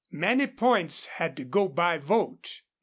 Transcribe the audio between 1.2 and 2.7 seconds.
to go by vote.